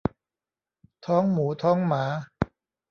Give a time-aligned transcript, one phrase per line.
[1.05, 2.03] ท้องหมูท้องหมา